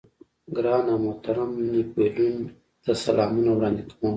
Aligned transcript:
ګران 0.55 0.85
او 0.91 0.97
محترم 1.05 1.51
نيپولېين 1.71 2.37
ته 2.83 2.91
سلامونه 3.05 3.49
وړاندې 3.53 3.83
کوم. 3.89 4.03